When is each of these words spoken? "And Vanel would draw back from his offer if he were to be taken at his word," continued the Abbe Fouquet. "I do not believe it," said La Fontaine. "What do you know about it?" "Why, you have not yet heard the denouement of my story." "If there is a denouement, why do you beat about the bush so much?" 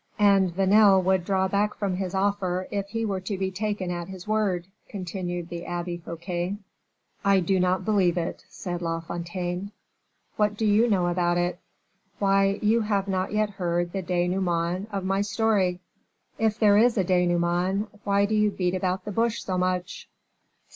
"And 0.17 0.51
Vanel 0.55 1.03
would 1.03 1.23
draw 1.25 1.47
back 1.47 1.75
from 1.75 1.97
his 1.97 2.15
offer 2.15 2.67
if 2.71 2.87
he 2.87 3.05
were 3.05 3.19
to 3.21 3.37
be 3.37 3.51
taken 3.51 3.91
at 3.91 4.07
his 4.07 4.27
word," 4.27 4.65
continued 4.89 5.49
the 5.49 5.63
Abbe 5.67 5.97
Fouquet. 5.97 6.57
"I 7.23 7.39
do 7.39 7.59
not 7.59 7.85
believe 7.85 8.17
it," 8.17 8.43
said 8.49 8.81
La 8.81 8.99
Fontaine. 9.01 9.71
"What 10.37 10.57
do 10.57 10.65
you 10.65 10.89
know 10.89 11.05
about 11.05 11.37
it?" 11.37 11.59
"Why, 12.17 12.57
you 12.63 12.81
have 12.81 13.07
not 13.07 13.31
yet 13.31 13.51
heard 13.51 13.91
the 13.93 14.01
denouement 14.01 14.89
of 14.91 15.05
my 15.05 15.21
story." 15.21 15.81
"If 16.39 16.57
there 16.57 16.79
is 16.79 16.97
a 16.97 17.03
denouement, 17.03 17.89
why 18.03 18.25
do 18.25 18.33
you 18.33 18.49
beat 18.49 18.73
about 18.73 19.05
the 19.05 19.11
bush 19.11 19.43
so 19.43 19.55
much?" 19.55 20.09